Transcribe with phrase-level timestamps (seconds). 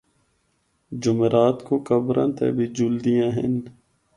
[1.01, 3.53] جمعرات کو قبراں تے بھی جلدیاں ہن۔